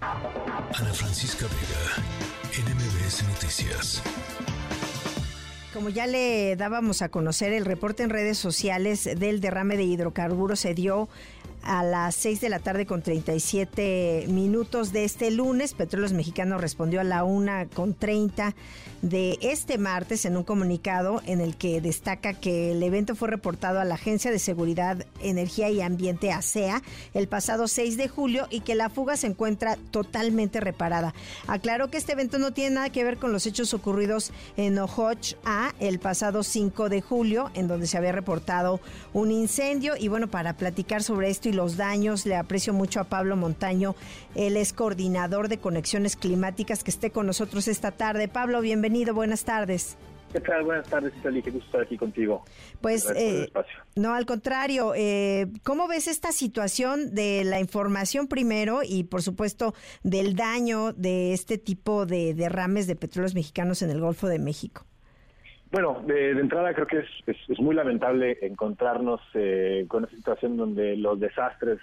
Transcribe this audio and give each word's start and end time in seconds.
Ana 0.00 0.94
Francisca 0.94 1.44
Vega, 1.46 2.64
NMBS 2.70 3.22
Noticias. 3.28 4.02
Como 5.74 5.90
ya 5.90 6.06
le 6.06 6.56
dábamos 6.56 7.02
a 7.02 7.10
conocer, 7.10 7.52
el 7.52 7.66
reporte 7.66 8.02
en 8.02 8.10
redes 8.10 8.38
sociales 8.38 9.04
del 9.04 9.40
derrame 9.40 9.76
de 9.76 9.84
hidrocarburos 9.84 10.60
se 10.60 10.74
dio 10.74 11.08
a 11.62 11.82
las 11.82 12.14
6 12.16 12.40
de 12.40 12.48
la 12.48 12.58
tarde 12.58 12.86
con 12.86 13.02
37 13.02 14.26
minutos 14.28 14.92
de 14.92 15.04
este 15.04 15.30
lunes. 15.30 15.74
Petróleos 15.74 16.12
Mexicanos 16.12 16.60
respondió 16.60 17.00
a 17.00 17.04
la 17.04 17.24
1 17.24 17.68
con 17.74 17.94
30 17.94 18.54
de 19.02 19.38
este 19.40 19.78
martes 19.78 20.24
en 20.24 20.36
un 20.36 20.44
comunicado 20.44 21.22
en 21.26 21.40
el 21.40 21.56
que 21.56 21.80
destaca 21.80 22.34
que 22.34 22.72
el 22.72 22.82
evento 22.82 23.14
fue 23.14 23.28
reportado 23.28 23.80
a 23.80 23.84
la 23.84 23.94
Agencia 23.94 24.30
de 24.30 24.38
Seguridad, 24.38 25.06
Energía 25.22 25.70
y 25.70 25.80
Ambiente 25.80 26.32
ASEA 26.32 26.82
el 27.14 27.28
pasado 27.28 27.68
6 27.68 27.96
de 27.96 28.08
julio 28.08 28.46
y 28.50 28.60
que 28.60 28.74
la 28.74 28.90
fuga 28.90 29.16
se 29.16 29.26
encuentra 29.26 29.76
totalmente 29.90 30.60
reparada. 30.60 31.14
Aclaró 31.46 31.90
que 31.90 31.98
este 31.98 32.12
evento 32.12 32.38
no 32.38 32.52
tiene 32.52 32.76
nada 32.76 32.90
que 32.90 33.04
ver 33.04 33.18
con 33.18 33.32
los 33.32 33.46
hechos 33.46 33.74
ocurridos 33.74 34.32
en 34.56 34.78
Ojoch 34.78 35.34
A 35.44 35.74
el 35.80 35.98
pasado 35.98 36.42
5 36.42 36.88
de 36.88 37.00
julio, 37.00 37.50
en 37.54 37.68
donde 37.68 37.86
se 37.86 37.96
había 37.96 38.12
reportado 38.12 38.80
un 39.12 39.30
incendio. 39.30 39.94
Y 39.96 40.08
bueno, 40.08 40.28
para 40.28 40.56
platicar 40.56 41.02
sobre 41.02 41.30
esto 41.30 41.49
y 41.50 41.52
los 41.52 41.76
daños, 41.76 42.24
le 42.24 42.36
aprecio 42.36 42.72
mucho 42.72 43.00
a 43.00 43.04
Pablo 43.04 43.36
Montaño, 43.36 43.94
él 44.34 44.56
es 44.56 44.72
coordinador 44.72 45.48
de 45.48 45.58
conexiones 45.58 46.16
climáticas, 46.16 46.82
que 46.82 46.90
esté 46.90 47.10
con 47.10 47.26
nosotros 47.26 47.68
esta 47.68 47.90
tarde. 47.90 48.28
Pablo, 48.28 48.60
bienvenido 48.60 49.12
buenas 49.14 49.44
tardes. 49.44 49.96
¿Qué 50.32 50.40
tal? 50.40 50.62
Buenas 50.62 50.88
tardes, 50.88 51.12
Itali, 51.18 51.42
qué 51.42 51.50
gusto 51.50 51.66
estar 51.66 51.82
aquí 51.82 51.96
contigo. 51.96 52.44
Pues, 52.80 53.04
eh, 53.16 53.50
no, 53.96 54.14
al 54.14 54.26
contrario, 54.26 54.92
eh, 54.94 55.48
¿cómo 55.64 55.88
ves 55.88 56.06
esta 56.06 56.30
situación 56.30 57.14
de 57.14 57.42
la 57.44 57.58
información 57.58 58.28
primero 58.28 58.82
y, 58.84 59.04
por 59.04 59.22
supuesto, 59.22 59.74
del 60.04 60.36
daño 60.36 60.92
de 60.92 61.32
este 61.32 61.58
tipo 61.58 62.06
de 62.06 62.34
derrames 62.34 62.86
de 62.86 62.94
petróleos 62.94 63.34
mexicanos 63.34 63.82
en 63.82 63.90
el 63.90 64.00
Golfo 64.00 64.28
de 64.28 64.38
México? 64.38 64.86
Bueno, 65.70 66.02
de, 66.04 66.30
entrada 66.30 66.74
creo 66.74 66.86
que 66.86 66.98
es, 66.98 67.38
es, 67.48 67.60
muy 67.60 67.76
lamentable 67.76 68.38
encontrarnos 68.42 69.20
eh, 69.34 69.84
con 69.86 70.02
una 70.02 70.12
situación 70.12 70.56
donde 70.56 70.96
los 70.96 71.20
desastres 71.20 71.78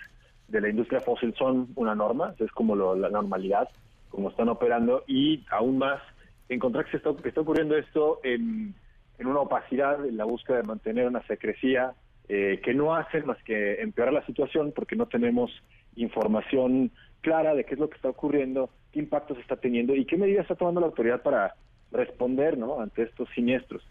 de 0.49 0.59
la 0.59 0.69
industria 0.69 0.99
fósil 0.99 1.33
son 1.37 1.69
una 1.75 1.95
norma, 1.95 2.33
es 2.37 2.51
como 2.51 2.75
la 2.75 3.09
normalidad, 3.09 3.69
como 4.09 4.29
están 4.29 4.49
operando, 4.49 5.03
y 5.07 5.45
aún 5.51 5.77
más 5.77 6.01
encontrar 6.49 6.85
que, 6.85 6.97
está, 6.97 7.11
está 7.23 7.41
ocurriendo 7.41 7.77
esto 7.77 8.19
en, 8.23 8.75
una 9.19 9.39
opacidad, 9.39 10.05
en 10.05 10.17
la 10.17 10.25
búsqueda 10.25 10.57
de 10.57 10.63
mantener 10.63 11.07
una 11.07 11.25
secrecía 11.25 11.93
eh, 12.27 12.59
que 12.63 12.73
no 12.73 12.93
hace 12.93 13.21
más 13.23 13.41
que 13.43 13.81
empeorar 13.81 14.13
la 14.13 14.25
situación 14.25 14.73
porque 14.75 14.97
no 14.97 15.05
tenemos 15.05 15.49
información 15.95 16.91
clara 17.21 17.55
de 17.55 17.63
qué 17.63 17.75
es 17.75 17.79
lo 17.79 17.89
que 17.89 17.95
está 17.95 18.09
ocurriendo, 18.09 18.69
qué 18.91 18.99
impactos 18.99 19.37
está 19.39 19.55
teniendo 19.55 19.95
y 19.95 20.05
qué 20.05 20.17
medidas 20.17 20.43
está 20.43 20.55
tomando 20.55 20.81
la 20.81 20.87
autoridad 20.87 21.21
para 21.21 21.55
responder 21.91 22.57
¿no? 22.57 22.79
ante 22.81 23.03
estos 23.03 23.29
siniestros. 23.29 23.83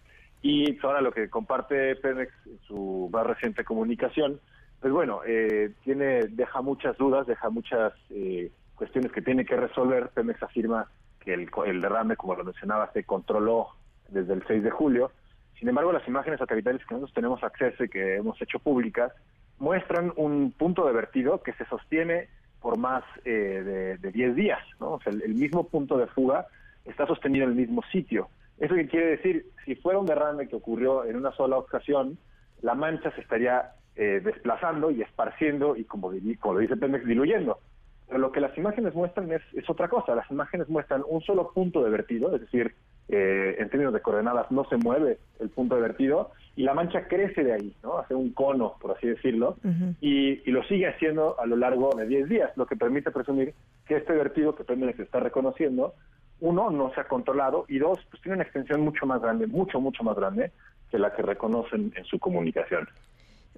Y 0.42 0.78
ahora 0.82 1.00
lo 1.00 1.12
que 1.12 1.28
comparte 1.28 1.96
Pemex 1.96 2.32
en 2.46 2.58
su 2.66 3.08
más 3.12 3.26
reciente 3.26 3.64
comunicación, 3.64 4.40
pues 4.80 4.92
bueno, 4.92 5.20
eh, 5.26 5.72
tiene 5.82 6.26
deja 6.28 6.60
muchas 6.62 6.96
dudas, 6.98 7.26
deja 7.26 7.50
muchas 7.50 7.92
eh, 8.10 8.50
cuestiones 8.74 9.10
que 9.12 9.22
tiene 9.22 9.44
que 9.44 9.56
resolver. 9.56 10.10
Pemex 10.10 10.42
afirma 10.42 10.88
que 11.20 11.34
el, 11.34 11.80
derrame, 11.80 12.16
como 12.16 12.34
lo 12.36 12.44
mencionaba, 12.44 12.92
se 12.92 13.04
controló 13.04 13.70
desde 14.08 14.34
el 14.34 14.44
6 14.46 14.62
de 14.62 14.70
julio. 14.70 15.10
Sin 15.58 15.68
embargo, 15.68 15.92
las 15.92 16.06
imágenes 16.06 16.38
satelitales 16.38 16.84
que 16.86 16.94
nosotros 16.94 17.14
tenemos 17.14 17.42
acceso 17.42 17.82
y 17.82 17.88
que 17.88 18.16
hemos 18.16 18.40
hecho 18.40 18.58
públicas 18.58 19.12
muestran 19.58 20.12
un 20.16 20.52
punto 20.52 20.86
de 20.86 20.92
vertido 20.92 21.42
que 21.42 21.54
se 21.54 21.64
sostiene 21.64 22.28
por 22.60 22.78
más 22.78 23.04
eh, 23.24 23.96
de, 24.00 24.12
10 24.12 24.36
días. 24.36 24.60
O 24.78 25.00
sea, 25.02 25.12
el, 25.12 25.34
mismo 25.34 25.68
punto 25.68 25.96
de 25.96 26.06
fuga 26.06 26.46
está 26.86 27.06
sostenido 27.06 27.44
en 27.44 27.50
el 27.50 27.56
mismo 27.56 27.82
sitio. 27.92 28.28
¿Eso 28.58 28.74
qué 28.74 28.86
quiere 28.88 29.06
decir? 29.06 29.46
Si 29.64 29.74
fuera 29.76 29.98
un 29.98 30.06
derrame 30.06 30.48
que 30.48 30.56
ocurrió 30.56 31.04
en 31.04 31.16
una 31.16 31.32
sola 31.32 31.58
ocasión, 31.58 32.18
la 32.62 32.74
mancha 32.74 33.10
se 33.12 33.20
estaría 33.20 33.72
eh, 33.96 34.20
desplazando 34.24 34.90
y 34.90 35.02
esparciendo 35.02 35.76
y, 35.76 35.84
como, 35.84 36.12
como 36.40 36.54
lo 36.54 36.60
dice 36.60 36.76
Pemex, 36.76 37.06
diluyendo. 37.06 37.58
Pero 38.06 38.20
lo 38.20 38.32
que 38.32 38.40
las 38.40 38.56
imágenes 38.56 38.94
muestran 38.94 39.30
es, 39.32 39.42
es 39.52 39.68
otra 39.68 39.88
cosa. 39.88 40.14
Las 40.14 40.30
imágenes 40.30 40.68
muestran 40.68 41.02
un 41.08 41.20
solo 41.22 41.50
punto 41.52 41.82
de 41.82 41.90
vertido, 41.90 42.34
es 42.34 42.40
decir, 42.40 42.74
eh, 43.08 43.56
en 43.58 43.68
términos 43.68 43.92
de 43.92 44.00
coordenadas 44.00 44.50
no 44.50 44.64
se 44.64 44.76
mueve 44.76 45.18
el 45.38 45.48
punto 45.48 45.76
de 45.76 45.82
vertido 45.82 46.32
y 46.56 46.62
la 46.62 46.74
mancha 46.74 47.06
crece 47.06 47.44
de 47.44 47.52
ahí, 47.52 47.72
¿no? 47.82 47.98
Hace 47.98 48.14
un 48.14 48.32
cono, 48.32 48.74
por 48.80 48.96
así 48.96 49.06
decirlo, 49.06 49.56
y, 50.00 50.42
y, 50.44 50.50
lo 50.50 50.64
sigue 50.64 50.88
haciendo 50.88 51.38
a 51.38 51.46
lo 51.46 51.56
largo 51.56 51.94
de 51.94 52.06
10 52.06 52.28
días, 52.28 52.50
lo 52.56 52.66
que 52.66 52.76
permite 52.76 53.10
presumir 53.10 53.54
que 53.86 53.96
este 53.96 54.12
vertido 54.14 54.56
que 54.56 54.64
se 54.64 55.02
está 55.02 55.20
reconociendo, 55.20 55.94
uno, 56.40 56.70
no 56.70 56.92
se 56.94 57.00
ha 57.00 57.04
controlado 57.08 57.64
y 57.68 57.78
dos, 57.78 57.98
pues 58.10 58.22
tiene 58.22 58.36
una 58.36 58.44
extensión 58.44 58.82
mucho 58.82 59.06
más 59.06 59.20
grande, 59.20 59.46
mucho, 59.46 59.80
mucho 59.80 60.02
más 60.02 60.16
grande 60.16 60.52
que 60.90 60.98
la 60.98 61.14
que 61.14 61.22
reconocen 61.22 61.92
en 61.96 62.04
su 62.04 62.18
comunicación. 62.18 62.88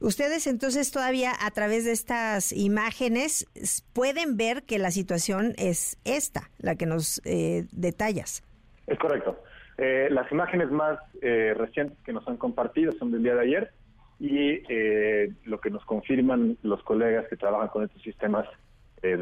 Ustedes 0.00 0.46
entonces 0.46 0.92
todavía 0.92 1.32
a 1.40 1.50
través 1.50 1.84
de 1.84 1.90
estas 1.90 2.52
imágenes 2.52 3.46
pueden 3.92 4.36
ver 4.36 4.62
que 4.62 4.78
la 4.78 4.92
situación 4.92 5.54
es 5.58 5.98
esta, 6.04 6.50
la 6.58 6.76
que 6.76 6.86
nos 6.86 7.20
eh, 7.24 7.66
detallas. 7.72 8.44
Es 8.86 8.96
correcto. 8.98 9.42
Eh, 9.76 10.08
las 10.10 10.30
imágenes 10.30 10.70
más 10.70 10.98
eh, 11.20 11.52
recientes 11.56 11.98
que 12.04 12.12
nos 12.12 12.26
han 12.28 12.36
compartido 12.36 12.92
son 12.92 13.10
del 13.10 13.24
día 13.24 13.34
de 13.34 13.40
ayer 13.40 13.72
y 14.20 14.62
lo 15.44 15.60
que 15.60 15.70
nos 15.70 15.84
confirman 15.84 16.58
los 16.62 16.82
colegas 16.82 17.26
que 17.28 17.36
trabajan 17.36 17.68
con 17.68 17.84
estos 17.84 18.02
sistemas 18.02 18.48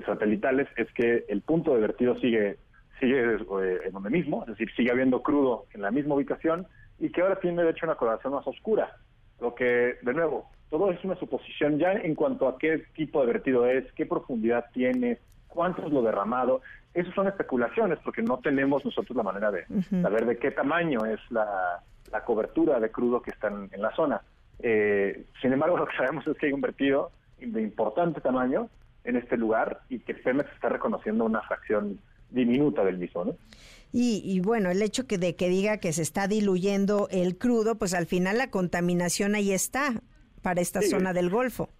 satelitales 0.07 0.69
es 0.79 0.91
que 0.93 1.27
el 1.29 1.43
punto 1.43 1.75
de 1.75 1.81
vertido 1.81 2.19
sigue 2.19 2.57
sigue 2.99 3.21
en 3.21 3.93
donde 3.93 4.11
mismo, 4.11 4.43
es 4.43 4.49
decir, 4.49 4.71
sigue 4.77 4.91
habiendo 4.91 5.23
crudo 5.23 5.67
en 5.73 5.83
la 5.83 5.91
misma 5.91 6.15
ubicación 6.15 6.67
y 6.99 7.11
que 7.11 7.21
ahora 7.21 7.39
tiene 7.41 7.63
de 7.63 7.71
hecho 7.71 7.87
una 7.87 7.97
coloración 7.97 8.33
más 8.33 8.47
oscura, 8.47 8.97
lo 9.41 9.55
que 9.55 9.99
de 10.03 10.15
nuevo 10.15 10.51
todo 10.71 10.91
es 10.91 11.03
una 11.05 11.15
suposición 11.17 11.79
ya 11.79 11.93
en 11.93 12.15
cuanto 12.15 12.49
a 12.49 12.59
qué 12.59 12.85
tipo 12.95 13.21
de 13.21 13.33
vertido 13.33 13.67
es, 13.67 13.91
qué 13.93 14.07
profundidad 14.07 14.67
tiene, 14.73 15.19
cuánto 15.49 15.87
es 15.87 15.93
lo 15.93 16.03
derramado. 16.03 16.61
Esas 16.93 17.15
son 17.15 17.29
especulaciones 17.29 17.99
porque 18.05 18.23
no 18.23 18.39
tenemos 18.39 18.85
nosotros 18.85 19.17
la 19.17 19.23
manera 19.23 19.51
de 19.51 19.65
saber 20.03 20.27
de 20.27 20.39
qué 20.39 20.51
tamaño 20.51 21.05
es 21.05 21.21
la, 21.31 21.83
cobertura 22.25 22.81
de 22.81 22.91
crudo 22.91 23.21
que 23.21 23.31
está 23.31 23.49
en, 23.49 23.71
la 23.77 23.95
zona. 23.95 24.23
Eh, 24.59 25.27
sin 25.41 25.53
embargo, 25.53 25.77
lo 25.79 25.87
que 25.87 25.97
sabemos 25.97 26.27
es 26.27 26.37
que 26.39 26.47
hay 26.47 26.53
un 26.53 26.63
vertido 26.63 27.11
de 27.39 27.63
importante 27.63 28.21
tamaño 28.21 28.69
en 29.05 29.17
este 29.17 29.37
lugar 29.37 29.81
y 29.89 30.01
que 30.01 30.15
Pemex 30.15 30.51
está 30.53 30.69
reconociendo 30.69 31.25
una 31.25 31.43
fracción 31.43 32.01
diminuta 32.31 32.85
del 32.85 32.99
mismo, 32.99 33.25
¿no? 33.25 33.37
Y, 33.93 34.21
y, 34.25 34.41
bueno, 34.41 34.71
el 34.71 34.83
hecho 34.83 35.07
que 35.07 35.17
de 35.17 35.37
que 35.37 35.49
diga 35.49 35.79
que 35.79 35.93
se 35.93 36.03
está 36.03 36.29
diluyendo 36.29 37.09
el 37.11 37.39
crudo, 37.39 37.77
pues 37.77 37.95
al 37.95 38.07
final 38.07 38.37
la 38.37 38.51
contaminación 38.51 39.35
ahí 39.35 39.53
está 39.53 40.03
para 40.43 40.61
esta 40.61 40.83
zona 40.83 41.13
del 41.13 41.31
Golfo. 41.31 41.71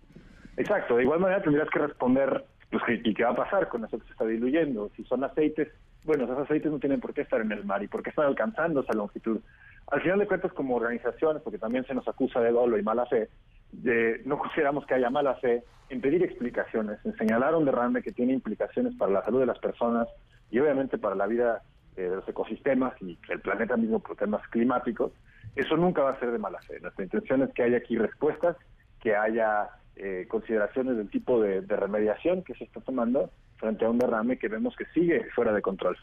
Exacto, 0.57 0.97
de 0.97 1.03
igual 1.03 1.21
manera 1.21 1.43
tendrías 1.43 1.69
que 1.69 1.79
responder, 1.79 2.45
pues, 2.71 2.83
¿y 3.05 3.13
qué 3.13 3.25
va 3.25 3.31
a 3.31 3.37
pasar 3.37 3.69
con 3.69 3.85
eso 3.85 3.99
que 3.99 4.07
se 4.07 4.13
está 4.13 4.25
diluyendo? 4.25 4.91
Si 4.97 5.05
son 5.05 5.23
aceites, 5.25 5.69
bueno, 6.05 6.25
esos 6.25 6.39
aceites 6.39 6.73
no 6.73 6.79
tienen 6.79 7.01
por 7.01 7.13
qué 7.13 7.23
estar 7.23 7.41
en 7.41 7.53
el 7.53 7.65
mar 7.65 7.83
y 7.83 7.89
por 7.89 8.03
qué 8.03 8.11
están 8.11 8.27
alcanzando 8.27 8.81
esa 8.81 8.95
longitud. 8.95 9.41
Al 9.89 10.01
final 10.01 10.19
de 10.19 10.27
cuentas, 10.27 10.53
como 10.53 10.77
organizaciones, 10.77 11.43
porque 11.43 11.59
también 11.59 11.85
se 11.87 11.95
nos 11.95 12.09
acusa 12.09 12.41
de 12.41 12.51
dolo 12.51 12.79
y 12.79 12.83
mala 12.83 13.07
fe, 13.07 13.29
de, 13.73 14.23
no 14.25 14.39
consideramos 14.39 14.87
que 14.87 14.95
haya 14.95 15.11
mala 15.11 15.35
fe 15.37 15.63
en 15.91 16.01
pedir 16.01 16.23
explicaciones, 16.23 16.99
en 17.05 17.17
señalar 17.17 17.55
un 17.55 17.65
derrame 17.65 18.03
que 18.03 18.13
tiene 18.13 18.33
implicaciones 18.33 18.95
para 18.97 19.13
la 19.13 19.25
salud 19.25 19.41
de 19.41 19.47
las 19.47 19.59
personas 19.59 20.09
y 20.57 20.59
obviamente 20.59 20.97
para 20.97 21.15
la 21.15 21.27
vida 21.27 21.63
eh, 21.99 22.01
de 22.01 22.17
los 22.17 22.27
ecosistemas 22.27 22.95
y 23.03 23.19
el 23.29 23.41
planeta 23.41 23.77
mismo 23.77 24.01
por 24.01 24.17
temas 24.17 24.41
climáticos, 24.49 25.13
eso 25.55 25.77
nunca 25.77 26.01
va 26.01 26.13
a 26.13 26.19
ser 26.19 26.31
de 26.31 26.39
mala 26.39 26.63
fe. 26.63 26.81
Nuestra 26.81 27.05
intención 27.05 27.43
es 27.43 27.53
que 27.53 27.63
haya 27.63 27.77
aquí 27.77 27.99
respuestas, 27.99 28.57
que 29.03 29.15
haya 29.15 29.69
eh, 29.97 30.25
consideraciones 30.31 30.97
del 30.97 31.11
tipo 31.11 31.43
de, 31.43 31.61
remediación 31.61 32.43
que 32.43 32.55
se 32.55 32.65
está 32.65 32.81
tomando 32.81 33.31
frente 33.59 33.85
a 33.85 33.91
un 33.91 33.99
derrame 33.99 34.39
que 34.39 34.49
vemos 34.49 34.75
que 34.77 34.87
sigue 34.95 35.27
fuera 35.35 35.53
de 35.53 35.61
control. 35.61 35.99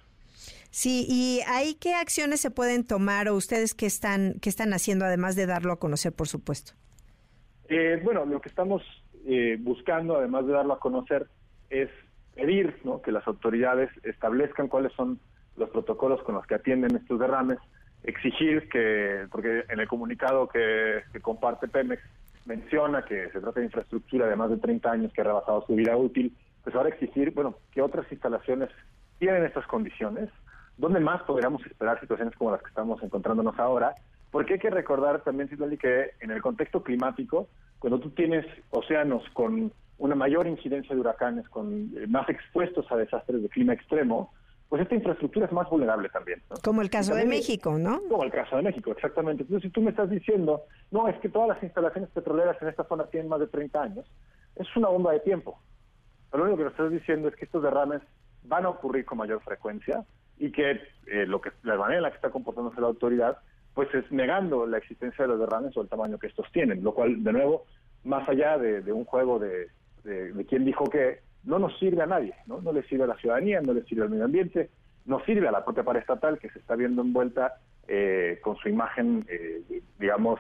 Sí, 0.69 1.07
y 1.09 1.39
ahí 1.47 1.73
qué 1.81 1.95
acciones 1.95 2.39
se 2.39 2.51
pueden 2.51 2.85
tomar 2.85 3.29
o 3.29 3.35
ustedes 3.35 3.73
qué 3.73 3.87
están 3.87 4.35
qué 4.39 4.49
están 4.49 4.71
haciendo 4.73 5.05
además 5.05 5.35
de 5.35 5.47
darlo 5.47 5.73
a 5.73 5.79
conocer, 5.79 6.13
por 6.13 6.27
supuesto. 6.27 6.73
Eh, 7.69 7.99
bueno, 8.03 8.23
lo 8.25 8.39
que 8.39 8.49
estamos 8.49 8.83
eh, 9.25 9.57
buscando, 9.59 10.15
además 10.15 10.45
de 10.45 10.53
darlo 10.53 10.73
a 10.73 10.79
conocer, 10.79 11.25
es 11.71 11.89
pedir 12.35 12.75
que 13.03 13.11
las 13.11 13.27
autoridades 13.27 13.89
establezcan 14.03 14.67
cuáles 14.67 14.91
son 14.93 15.19
los 15.57 15.69
protocolos 15.69 16.21
con 16.23 16.35
los 16.35 16.45
que 16.45 16.55
atienden 16.55 16.95
estos 16.95 17.19
derrames, 17.19 17.59
exigir 18.03 18.67
que, 18.69 19.27
porque 19.31 19.63
en 19.69 19.79
el 19.79 19.87
comunicado 19.87 20.47
que, 20.47 21.03
comparte 21.21 21.67
Pemex 21.67 22.01
menciona 22.45 23.05
que 23.05 23.29
se 23.29 23.39
trata 23.39 23.59
de 23.59 23.67
infraestructura 23.67 24.27
de 24.27 24.35
más 24.35 24.49
de 24.49 24.57
30 24.57 24.91
años 24.91 25.13
que 25.13 25.21
ha 25.21 25.25
rebasado 25.25 25.65
su 25.65 25.75
vida 25.75 25.95
útil, 25.95 26.35
pues 26.63 26.75
ahora 26.75 26.89
exigir, 26.89 27.31
bueno, 27.31 27.55
que 27.71 27.81
otras 27.81 28.11
instalaciones 28.11 28.69
tienen 29.19 29.45
estas 29.45 29.65
condiciones, 29.67 30.29
¿dónde 30.77 30.99
más 30.99 31.21
podríamos 31.23 31.65
esperar 31.65 31.99
situaciones 31.99 32.35
como 32.35 32.51
las 32.51 32.61
que 32.61 32.69
estamos 32.69 33.01
encontrándonos 33.03 33.57
ahora? 33.59 33.95
Porque 34.31 34.53
hay 34.53 34.59
que 34.59 34.69
recordar 34.69 35.21
también, 35.21 35.47
Citlali, 35.47 35.77
que 35.77 36.11
en 36.19 36.31
el 36.31 36.41
contexto 36.41 36.83
climático, 36.83 37.47
cuando 37.79 37.99
tú 37.99 38.09
tienes 38.09 38.45
océanos 38.71 39.23
con 39.33 39.71
una 39.97 40.15
mayor 40.15 40.47
incidencia 40.47 40.93
de 40.93 41.01
huracanes, 41.01 41.47
con 41.49 41.91
eh, 41.95 42.07
más 42.07 42.27
expuestos 42.29 42.85
a 42.91 42.97
desastres 42.97 43.41
de 43.41 43.49
clima 43.49 43.73
extremo, 43.73 44.33
pues 44.69 44.81
esta 44.81 44.95
infraestructura 44.95 45.45
es 45.45 45.51
más 45.51 45.69
vulnerable 45.69 46.09
también. 46.09 46.41
Como 46.63 46.81
el 46.81 46.89
caso 46.89 47.13
de 47.13 47.25
México, 47.25 47.77
¿no? 47.77 48.01
Como 48.09 48.23
el 48.23 48.31
caso 48.31 48.55
de 48.55 48.63
México, 48.63 48.91
exactamente. 48.91 49.43
Entonces, 49.43 49.69
si 49.69 49.73
tú 49.73 49.81
me 49.81 49.91
estás 49.91 50.09
diciendo, 50.09 50.63
no, 50.89 51.07
es 51.07 51.15
que 51.19 51.29
todas 51.29 51.49
las 51.49 51.61
instalaciones 51.61 52.09
petroleras 52.09 52.59
en 52.61 52.69
esta 52.69 52.83
zona 52.85 53.05
tienen 53.05 53.29
más 53.29 53.39
de 53.39 53.47
30 53.47 53.81
años, 53.81 54.05
es 54.55 54.67
una 54.75 54.89
bomba 54.89 55.11
de 55.11 55.19
tiempo. 55.19 55.59
Pero 56.31 56.43
lo 56.43 56.49
único 56.49 56.57
que 56.57 56.63
nos 56.63 56.73
estás 56.73 56.91
diciendo 56.91 57.27
es 57.27 57.35
que 57.35 57.45
estos 57.45 57.61
derrames 57.61 58.01
van 58.43 58.65
a 58.65 58.69
ocurrir 58.69 59.05
con 59.05 59.19
mayor 59.19 59.41
frecuencia 59.43 60.03
y 60.39 60.51
que 60.51 60.71
eh, 60.71 61.25
lo 61.27 61.39
que 61.39 61.51
la 61.61 61.77
manera 61.77 61.97
en 61.97 62.03
la 62.03 62.09
que 62.09 62.15
está 62.15 62.31
comportándose 62.31 62.81
la 62.81 62.87
autoridad 62.87 63.37
pues 63.73 63.93
es 63.93 64.11
negando 64.11 64.65
la 64.65 64.77
existencia 64.77 65.23
de 65.23 65.29
los 65.29 65.39
derrames 65.39 65.75
o 65.75 65.81
el 65.81 65.89
tamaño 65.89 66.19
que 66.19 66.27
estos 66.27 66.51
tienen, 66.51 66.83
lo 66.83 66.93
cual, 66.93 67.23
de 67.23 67.33
nuevo, 67.33 67.65
más 68.03 68.27
allá 68.29 68.57
de, 68.57 68.91
un 68.91 69.05
juego 69.05 69.39
de, 69.39 69.67
de, 70.03 70.45
quién 70.47 70.65
dijo 70.65 70.85
que, 70.85 71.19
no 71.43 71.59
nos 71.59 71.77
sirve 71.77 72.01
a 72.01 72.05
nadie, 72.05 72.33
¿no? 72.45 72.61
no 72.61 72.71
le 72.71 72.83
sirve 72.83 73.03
a 73.03 73.07
la 73.07 73.17
ciudadanía, 73.17 73.61
no 73.61 73.73
le 73.73 73.83
sirve 73.83 74.03
al 74.03 74.09
medio 74.09 74.25
ambiente, 74.25 74.69
no 75.05 75.23
sirve 75.25 75.47
a 75.47 75.51
la 75.51 75.65
propia 75.65 75.83
paraestatal 75.83 76.39
que 76.39 76.49
se 76.49 76.59
está 76.59 76.75
viendo 76.75 77.01
envuelta 77.01 77.55
eh, 77.87 78.39
con 78.41 78.55
su 78.57 78.69
imagen, 78.69 79.25
eh, 79.27 79.81
digamos, 79.99 80.39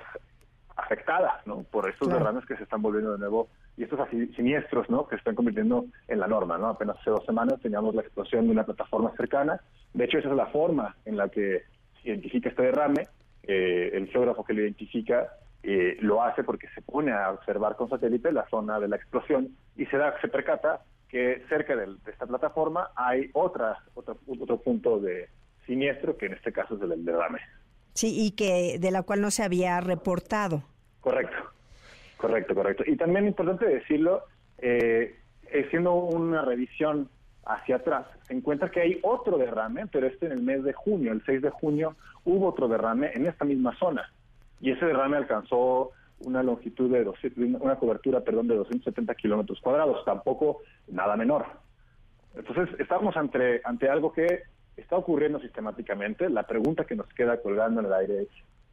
afectada 0.75 1.41
¿no? 1.45 1.63
por 1.63 1.89
estos 1.89 2.07
derrames 2.07 2.45
que 2.45 2.55
se 2.55 2.63
están 2.63 2.81
volviendo 2.81 3.11
de 3.11 3.19
nuevo 3.19 3.49
y 3.75 3.83
estos 3.83 3.99
siniestros 4.35 4.89
¿no? 4.89 5.07
que 5.07 5.15
se 5.15 5.19
están 5.19 5.35
convirtiendo 5.35 5.85
en 6.07 6.19
la 6.19 6.27
norma. 6.27 6.57
¿no? 6.57 6.67
Apenas 6.67 6.97
hace 6.99 7.09
dos 7.09 7.25
semanas 7.25 7.59
teníamos 7.61 7.93
la 7.95 8.01
explosión 8.01 8.45
de 8.45 8.51
una 8.51 8.63
plataforma 8.63 9.11
cercana. 9.17 9.59
De 9.93 10.05
hecho, 10.05 10.19
esa 10.19 10.29
es 10.29 10.35
la 10.35 10.47
forma 10.47 10.95
en 11.05 11.17
la 11.17 11.29
que 11.29 11.63
se 12.01 12.09
identifica 12.09 12.49
este 12.49 12.63
derrame. 12.63 13.07
Eh, 13.43 13.91
el 13.93 14.07
geógrafo 14.07 14.45
que 14.45 14.53
lo 14.53 14.61
identifica 14.61 15.27
eh, 15.63 15.97
lo 16.01 16.21
hace 16.21 16.43
porque 16.43 16.67
se 16.75 16.81
pone 16.81 17.11
a 17.13 17.31
observar 17.31 17.77
con 17.77 17.89
satélite 17.89 18.31
la 18.31 18.47
zona 18.49 18.79
de 18.79 18.89
la 18.89 18.97
explosión 18.97 19.55
y 19.77 19.85
se, 19.85 19.97
da, 19.97 20.19
se 20.19 20.27
percata 20.27 20.81
que 21.07 21.43
cerca 21.47 21.75
de, 21.75 21.95
esta 22.05 22.25
plataforma 22.25 22.91
hay 22.95 23.29
otra, 23.33 23.77
otro, 23.93 24.17
otro 24.27 24.57
punto 24.57 24.99
de 24.99 25.29
siniestro 25.65 26.17
que 26.17 26.25
en 26.25 26.33
este 26.33 26.51
caso 26.51 26.75
es 26.75 26.81
el 26.81 26.89
del 26.89 27.05
derrame. 27.05 27.39
Sí, 27.93 28.25
y 28.25 28.31
que 28.31 28.77
de 28.79 28.91
la 28.91 29.03
cual 29.03 29.21
no 29.21 29.31
se 29.31 29.43
había 29.43 29.79
reportado. 29.79 30.63
Correcto, 30.99 31.37
correcto, 32.17 32.55
correcto. 32.55 32.83
Y 32.85 32.97
también 32.97 33.27
importante 33.27 33.65
decirlo, 33.65 34.23
eh, 34.57 35.15
haciendo 35.47 35.93
una 35.93 36.41
revisión 36.43 37.09
hacia 37.45 37.77
atrás, 37.77 38.07
se 38.27 38.33
encuentra 38.33 38.69
que 38.69 38.81
hay 38.81 38.99
otro 39.03 39.37
derrame, 39.37 39.87
pero 39.87 40.07
este 40.07 40.25
en 40.25 40.33
el 40.33 40.41
mes 40.41 40.63
de 40.63 40.73
junio, 40.73 41.11
el 41.11 41.23
6 41.25 41.41
de 41.41 41.49
junio, 41.49 41.95
hubo 42.25 42.47
otro 42.47 42.67
derrame 42.67 43.11
en 43.13 43.27
esta 43.27 43.45
misma 43.45 43.77
zona. 43.77 44.11
Y 44.63 44.71
ese 44.71 44.85
derrame 44.85 45.17
alcanzó 45.17 45.91
una 46.19 46.41
longitud 46.41 46.89
de, 46.89 47.05
una 47.59 47.75
cobertura, 47.75 48.21
perdón, 48.21 48.47
de 48.47 48.55
270 48.55 49.13
kilómetros 49.15 49.59
cuadrados, 49.59 50.05
tampoco 50.05 50.61
nada 50.87 51.17
menor. 51.17 51.45
Entonces, 52.33 52.69
estamos 52.79 53.17
ante, 53.17 53.59
ante 53.65 53.89
algo 53.89 54.13
que 54.13 54.43
está 54.77 54.95
ocurriendo 54.95 55.41
sistemáticamente. 55.41 56.29
La 56.29 56.43
pregunta 56.43 56.85
que 56.85 56.95
nos 56.95 57.09
queda 57.09 57.41
colgando 57.41 57.81
en 57.81 57.87
el 57.87 57.93
aire 57.93 58.21
es, 58.21 58.29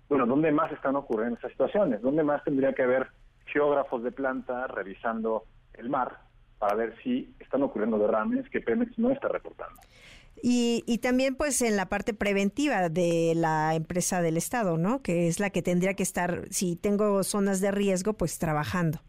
bueno, 0.08 0.26
¿dónde 0.26 0.52
más 0.52 0.70
están 0.70 0.94
ocurriendo 0.94 1.34
estas 1.34 1.50
situaciones? 1.50 2.00
¿Dónde 2.02 2.22
más 2.22 2.44
tendría 2.44 2.72
que 2.72 2.84
haber 2.84 3.08
geógrafos 3.46 4.04
de 4.04 4.12
planta 4.12 4.68
revisando 4.68 5.42
el 5.74 5.90
mar 5.90 6.18
para 6.60 6.76
ver 6.76 6.94
si 7.02 7.34
están 7.40 7.64
ocurriendo 7.64 7.98
derrames 7.98 8.48
que 8.48 8.60
Pemex 8.60 8.96
no 8.96 9.10
está 9.10 9.26
reportando? 9.26 9.80
Y, 10.42 10.84
y 10.86 10.98
también 10.98 11.34
pues 11.34 11.60
en 11.62 11.76
la 11.76 11.86
parte 11.86 12.14
preventiva 12.14 12.88
de 12.88 13.34
la 13.36 13.74
empresa 13.74 14.22
del 14.22 14.36
Estado, 14.36 14.78
¿no? 14.78 15.02
Que 15.02 15.28
es 15.28 15.40
la 15.40 15.50
que 15.50 15.62
tendría 15.62 15.94
que 15.94 16.02
estar, 16.02 16.44
si 16.50 16.76
tengo 16.76 17.22
zonas 17.24 17.60
de 17.60 17.70
riesgo, 17.70 18.14
pues 18.14 18.38
trabajando. 18.38 19.00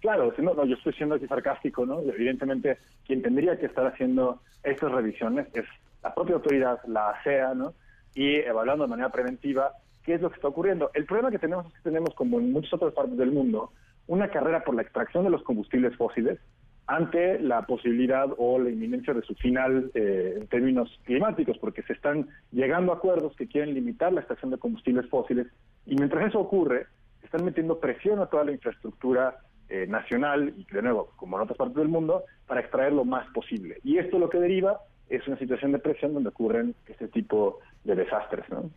Claro, 0.00 0.34
no, 0.38 0.54
no, 0.54 0.64
yo 0.64 0.74
estoy 0.74 0.92
siendo 0.94 1.14
así 1.14 1.26
sarcástico, 1.28 1.86
¿no? 1.86 2.00
Evidentemente, 2.00 2.78
quien 3.06 3.22
tendría 3.22 3.58
que 3.58 3.66
estar 3.66 3.86
haciendo 3.86 4.40
estas 4.64 4.90
revisiones 4.90 5.46
es 5.54 5.64
la 6.02 6.12
propia 6.12 6.34
autoridad, 6.34 6.80
la 6.88 7.10
ASEA, 7.10 7.54
¿no? 7.54 7.74
Y 8.14 8.36
evaluando 8.36 8.84
de 8.84 8.90
manera 8.90 9.10
preventiva 9.10 9.72
qué 10.04 10.14
es 10.14 10.20
lo 10.20 10.30
que 10.30 10.36
está 10.36 10.48
ocurriendo. 10.48 10.90
El 10.94 11.04
problema 11.04 11.30
que 11.30 11.38
tenemos 11.38 11.66
es 11.66 11.72
que 11.74 11.90
tenemos, 11.90 12.14
como 12.14 12.40
en 12.40 12.50
muchas 12.50 12.72
otras 12.72 12.92
partes 12.92 13.16
del 13.16 13.30
mundo, 13.30 13.72
una 14.08 14.28
carrera 14.28 14.64
por 14.64 14.74
la 14.74 14.82
extracción 14.82 15.22
de 15.22 15.30
los 15.30 15.44
combustibles 15.44 15.96
fósiles 15.96 16.40
ante 16.92 17.38
la 17.38 17.62
posibilidad 17.62 18.26
o 18.36 18.58
la 18.58 18.68
inminencia 18.68 19.14
de 19.14 19.22
su 19.22 19.34
final 19.34 19.90
eh, 19.94 20.34
en 20.36 20.46
términos 20.48 21.00
climáticos, 21.04 21.56
porque 21.56 21.82
se 21.82 21.94
están 21.94 22.28
llegando 22.50 22.92
a 22.92 22.96
acuerdos 22.96 23.34
que 23.34 23.46
quieren 23.46 23.72
limitar 23.72 24.12
la 24.12 24.20
extracción 24.20 24.50
de 24.50 24.58
combustibles 24.58 25.08
fósiles 25.08 25.46
y 25.86 25.94
mientras 25.94 26.28
eso 26.28 26.38
ocurre, 26.38 26.86
están 27.22 27.46
metiendo 27.46 27.80
presión 27.80 28.18
a 28.20 28.26
toda 28.26 28.44
la 28.44 28.52
infraestructura 28.52 29.38
eh, 29.70 29.86
nacional 29.88 30.52
y 30.54 30.66
de 30.70 30.82
nuevo, 30.82 31.12
como 31.16 31.38
en 31.38 31.44
otras 31.44 31.56
partes 31.56 31.76
del 31.76 31.88
mundo, 31.88 32.24
para 32.46 32.60
extraer 32.60 32.92
lo 32.92 33.06
más 33.06 33.26
posible. 33.32 33.78
Y 33.84 33.96
esto 33.96 34.18
lo 34.18 34.28
que 34.28 34.38
deriva 34.38 34.80
es 35.08 35.26
una 35.26 35.38
situación 35.38 35.72
de 35.72 35.78
presión 35.78 36.12
donde 36.12 36.28
ocurren 36.28 36.74
este 36.86 37.08
tipo 37.08 37.60
de 37.84 37.94
desastres, 37.94 38.44
¿no? 38.50 38.70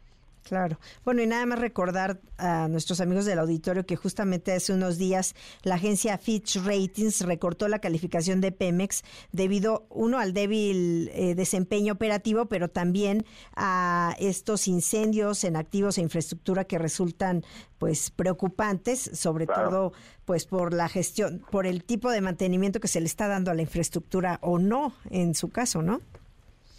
Claro. 0.45 0.79
Bueno, 1.03 1.23
y 1.23 1.27
nada 1.27 1.43
más 1.47 1.57
recordar 1.57 2.21
a 2.37 2.67
nuestros 2.67 3.01
amigos 3.01 3.25
del 3.25 3.39
auditorio 3.39 3.87
que 3.87 3.95
justamente 3.95 4.51
hace 4.51 4.73
unos 4.73 4.99
días 4.99 5.33
la 5.63 5.73
agencia 5.73 6.19
Fitch 6.19 6.57
Ratings 6.63 7.21
recortó 7.21 7.67
la 7.67 7.79
calificación 7.79 8.41
de 8.41 8.51
Pemex 8.51 9.03
debido, 9.31 9.87
uno, 9.89 10.19
al 10.19 10.33
débil 10.33 11.09
eh, 11.15 11.33
desempeño 11.33 11.93
operativo, 11.93 12.45
pero 12.45 12.69
también 12.69 13.25
a 13.55 14.15
estos 14.19 14.67
incendios 14.67 15.43
en 15.45 15.55
activos 15.55 15.97
e 15.97 16.01
infraestructura 16.01 16.65
que 16.65 16.77
resultan 16.77 17.43
pues 17.79 18.11
preocupantes, 18.11 18.99
sobre 19.13 19.47
todo 19.47 19.93
pues 20.25 20.45
por 20.45 20.75
la 20.75 20.89
gestión, 20.89 21.43
por 21.49 21.65
el 21.65 21.83
tipo 21.83 22.11
de 22.11 22.21
mantenimiento 22.21 22.79
que 22.79 22.87
se 22.87 22.99
le 22.99 23.07
está 23.07 23.27
dando 23.27 23.49
a 23.49 23.55
la 23.55 23.63
infraestructura 23.63 24.37
o 24.43 24.59
no, 24.59 24.93
en 25.09 25.33
su 25.33 25.49
caso, 25.49 25.81
¿no? 25.81 26.01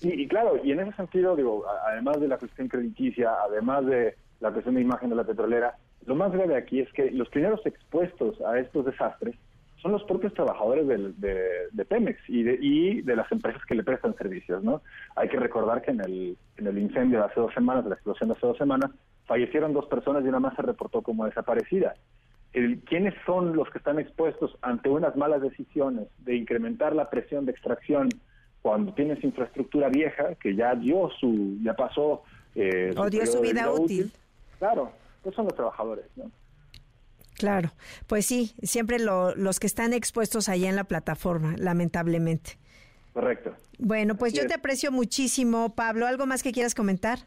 Y, 0.02 0.28
claro, 0.28 0.60
y 0.62 0.72
en 0.72 0.80
ese 0.80 0.92
sentido, 0.92 1.34
digo, 1.36 1.64
además 1.86 2.20
de 2.20 2.28
la 2.28 2.38
cuestión 2.38 2.68
crediticia, 2.68 3.32
además 3.44 3.86
de 3.86 4.14
la 4.40 4.52
cuestión 4.52 4.74
de 4.74 4.82
imagen 4.82 5.08
de 5.08 5.16
la 5.16 5.24
petrolera, 5.24 5.76
lo 6.04 6.14
más 6.14 6.32
grave 6.32 6.56
aquí 6.56 6.80
es 6.80 6.92
que 6.92 7.10
los 7.10 7.28
primeros 7.30 7.64
expuestos 7.64 8.40
a 8.42 8.58
estos 8.58 8.84
desastres 8.84 9.34
son 9.80 9.92
los 9.92 10.04
propios 10.04 10.34
trabajadores 10.34 10.86
de, 10.86 11.84
Pemex 11.88 12.18
y 12.28 12.42
de, 12.42 12.58
y 12.60 13.02
de 13.02 13.16
las 13.16 13.30
empresas 13.32 13.64
que 13.64 13.74
le 13.74 13.84
prestan 13.84 14.14
servicios, 14.16 14.62
¿no? 14.62 14.82
Hay 15.14 15.28
que 15.28 15.38
recordar 15.38 15.82
que 15.82 15.92
en 15.92 16.00
el, 16.00 16.36
en 16.56 16.66
el 16.66 16.78
incendio 16.78 17.20
de 17.20 17.26
hace 17.26 17.40
dos 17.40 17.54
semanas, 17.54 17.84
de 17.84 17.90
la 17.90 17.96
explosión 17.96 18.28
de 18.28 18.34
hace 18.34 18.46
dos 18.46 18.58
semanas, 18.58 18.90
fallecieron 19.26 19.72
dos 19.72 19.86
personas 19.86 20.24
y 20.24 20.28
una 20.28 20.40
más 20.40 20.54
se 20.56 20.62
reportó 20.62 21.02
como 21.02 21.24
desaparecida. 21.24 21.94
El, 22.52 22.80
¿Quiénes 22.80 23.14
son 23.24 23.54
los 23.54 23.68
que 23.70 23.78
están 23.78 23.98
expuestos 23.98 24.56
ante 24.62 24.88
unas 24.88 25.16
malas 25.16 25.42
decisiones 25.42 26.08
de 26.18 26.36
incrementar 26.36 26.94
la 26.94 27.10
presión 27.10 27.44
de 27.44 27.52
extracción 27.52 28.08
cuando 28.66 28.92
tienes 28.94 29.22
infraestructura 29.22 29.88
vieja 29.88 30.34
que 30.42 30.56
ya 30.56 30.74
dio 30.74 31.08
su, 31.20 31.56
ya 31.62 31.74
pasó. 31.74 32.24
Eh, 32.56 32.92
o 32.96 33.08
dio 33.08 33.24
su 33.24 33.40
vida, 33.40 33.70
útil. 33.70 34.10
Claro, 34.58 34.90
pues 35.22 35.36
son 35.36 35.44
los 35.44 35.54
trabajadores, 35.54 36.04
¿no? 36.16 36.32
Claro, 37.34 37.70
pues 38.08 38.26
sí, 38.26 38.56
siempre 38.62 38.98
los 38.98 39.60
que 39.60 39.68
están 39.68 39.92
expuestos 39.92 40.48
allá 40.48 40.68
en 40.68 40.74
la 40.74 40.82
plataforma, 40.82 41.54
lamentablemente. 41.56 42.58
Correcto. 43.12 43.54
Bueno, 43.78 44.16
pues 44.16 44.32
yo 44.32 44.48
te 44.48 44.54
aprecio 44.54 44.90
muchísimo, 44.90 45.76
Pablo. 45.76 46.08
¿Algo 46.08 46.26
más 46.26 46.42
que 46.42 46.50
quieras 46.50 46.74
comentar? 46.74 47.20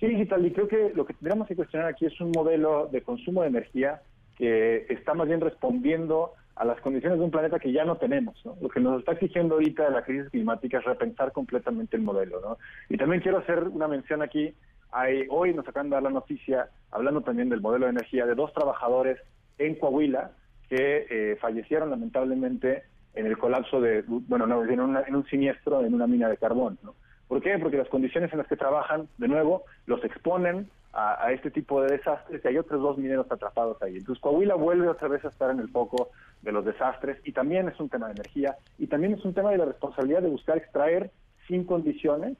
Sí, 0.00 0.08
digital, 0.08 0.44
y 0.44 0.50
creo 0.50 0.66
que 0.66 0.90
lo 0.92 1.06
que 1.06 1.14
tendríamos 1.14 1.46
que 1.46 1.54
cuestionar 1.54 1.86
aquí 1.86 2.06
es 2.06 2.20
un 2.20 2.32
modelo 2.32 2.88
de 2.90 3.00
consumo 3.02 3.42
de 3.42 3.48
energía 3.48 4.02
que 4.36 4.86
está 4.88 5.14
más 5.14 5.28
bien 5.28 5.40
respondiendo 5.40 6.32
a 6.58 6.64
las 6.64 6.80
condiciones 6.80 7.18
de 7.18 7.24
un 7.24 7.30
planeta 7.30 7.60
que 7.60 7.72
ya 7.72 7.84
no 7.84 7.96
tenemos. 7.96 8.36
Lo 8.60 8.68
que 8.68 8.80
nos 8.80 8.98
está 8.98 9.12
exigiendo 9.12 9.54
ahorita 9.54 9.88
la 9.90 10.02
crisis 10.02 10.28
climática 10.30 10.78
es 10.78 10.84
repensar 10.84 11.30
completamente 11.30 11.96
el 11.96 12.02
modelo. 12.02 12.40
¿no? 12.40 12.58
Y 12.88 12.96
también 12.96 13.22
quiero 13.22 13.38
hacer 13.38 13.62
una 13.68 13.86
mención 13.86 14.22
aquí. 14.22 14.52
Hay, 14.90 15.26
hoy 15.30 15.54
nos 15.54 15.68
acaban 15.68 15.88
de 15.88 15.94
dar 15.94 16.02
la 16.02 16.10
noticia, 16.10 16.68
hablando 16.90 17.20
también 17.20 17.48
del 17.48 17.60
modelo 17.60 17.86
de 17.86 17.92
energía, 17.92 18.26
de 18.26 18.34
dos 18.34 18.52
trabajadores 18.52 19.18
en 19.58 19.76
Coahuila 19.76 20.32
que 20.68 21.06
eh, 21.08 21.36
fallecieron 21.40 21.90
lamentablemente 21.90 22.82
en 23.14 23.26
el 23.26 23.38
colapso 23.38 23.80
de, 23.80 24.02
bueno, 24.06 24.46
no, 24.46 24.64
en, 24.64 24.80
en 24.80 25.16
un 25.16 25.26
siniestro 25.26 25.84
en 25.84 25.94
una 25.94 26.08
mina 26.08 26.28
de 26.28 26.36
carbón. 26.38 26.78
¿no? 26.82 26.94
¿Por 27.28 27.40
qué? 27.40 27.56
Porque 27.58 27.76
las 27.76 27.88
condiciones 27.88 28.32
en 28.32 28.38
las 28.38 28.48
que 28.48 28.56
trabajan, 28.56 29.08
de 29.18 29.28
nuevo, 29.28 29.64
los 29.86 30.02
exponen 30.04 30.68
a, 30.92 31.32
este 31.32 31.50
tipo 31.50 31.82
de 31.82 31.96
desastres 31.96 32.42
y 32.44 32.48
hay 32.48 32.58
otros 32.58 32.80
dos 32.80 32.98
mineros 32.98 33.30
atrapados 33.30 33.80
ahí. 33.82 33.96
Entonces 33.98 34.20
Coahuila 34.20 34.54
vuelve 34.54 34.88
otra 34.88 35.08
vez 35.08 35.24
a 35.24 35.28
estar 35.28 35.50
en 35.50 35.60
el 35.60 35.68
foco 35.68 36.10
de 36.42 36.52
los 36.52 36.64
desastres 36.64 37.18
y 37.24 37.32
también 37.32 37.68
es 37.68 37.78
un 37.80 37.88
tema 37.88 38.06
de 38.06 38.12
energía 38.12 38.56
y 38.78 38.86
también 38.86 39.14
es 39.14 39.24
un 39.24 39.34
tema 39.34 39.50
de 39.50 39.58
la 39.58 39.64
responsabilidad 39.64 40.22
de 40.22 40.28
buscar 40.28 40.56
extraer 40.56 41.10
sin 41.46 41.64
condiciones 41.64 42.36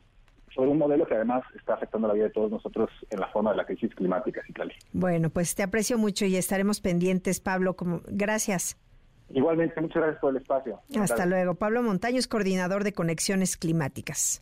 sobre 0.54 0.70
un 0.70 0.78
modelo 0.78 1.06
que 1.06 1.14
además 1.14 1.42
está 1.56 1.74
afectando 1.74 2.08
la 2.08 2.14
vida 2.14 2.24
de 2.24 2.30
todos 2.30 2.50
nosotros 2.50 2.90
en 3.10 3.20
la 3.20 3.28
forma 3.28 3.50
de 3.50 3.58
la 3.58 3.64
crisis 3.64 3.94
climática, 3.94 4.42
Citlali. 4.46 4.74
Bueno, 4.92 5.30
pues 5.30 5.54
te 5.54 5.62
aprecio 5.62 5.98
mucho 5.98 6.24
y 6.24 6.36
estaremos 6.36 6.80
pendientes, 6.80 7.40
Pablo. 7.40 7.74
Como... 7.76 8.00
Gracias. 8.06 8.76
Igualmente, 9.30 9.80
muchas 9.80 10.02
gracias 10.02 10.20
por 10.20 10.30
el 10.30 10.38
espacio. 10.38 10.80
Hasta 10.98 11.26
luego. 11.26 11.54
Pablo 11.54 11.82
Montaño 11.82 12.18
es 12.18 12.28
coordinador 12.28 12.82
de 12.82 12.92
Conexiones 12.92 13.56
Climáticas. 13.56 14.40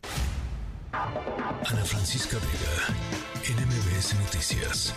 Ana 0.93 1.83
Francisca 1.83 2.37
Vega, 2.37 2.95
NMBS 3.43 4.15
Noticias. 4.19 4.93